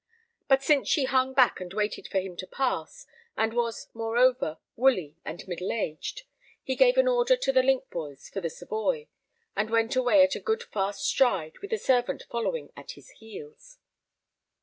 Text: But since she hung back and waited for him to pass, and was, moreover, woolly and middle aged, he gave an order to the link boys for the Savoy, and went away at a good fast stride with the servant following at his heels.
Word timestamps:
But 0.47 0.63
since 0.63 0.89
she 0.89 1.03
hung 1.05 1.35
back 1.35 1.59
and 1.61 1.71
waited 1.75 2.07
for 2.07 2.19
him 2.19 2.35
to 2.37 2.47
pass, 2.47 3.05
and 3.37 3.53
was, 3.53 3.87
moreover, 3.93 4.57
woolly 4.75 5.15
and 5.23 5.47
middle 5.47 5.71
aged, 5.71 6.23
he 6.63 6.75
gave 6.75 6.97
an 6.97 7.07
order 7.07 7.37
to 7.37 7.51
the 7.51 7.61
link 7.61 7.87
boys 7.91 8.27
for 8.27 8.41
the 8.41 8.49
Savoy, 8.49 9.09
and 9.55 9.69
went 9.69 9.95
away 9.95 10.23
at 10.23 10.33
a 10.33 10.39
good 10.39 10.63
fast 10.63 11.05
stride 11.05 11.59
with 11.59 11.69
the 11.69 11.77
servant 11.77 12.23
following 12.31 12.73
at 12.75 12.93
his 12.93 13.11
heels. 13.19 13.77